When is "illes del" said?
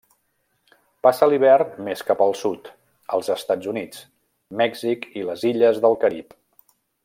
5.55-6.01